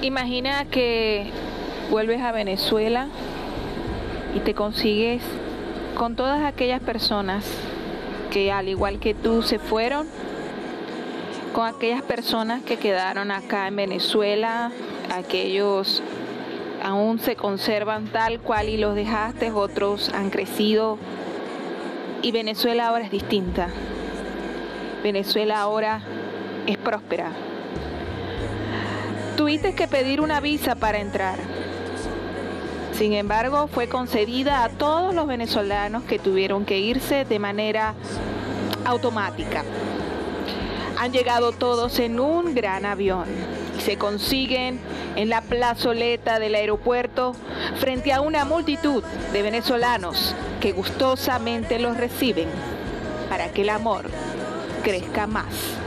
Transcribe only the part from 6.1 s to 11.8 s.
todas aquellas personas que al igual que tú se fueron, con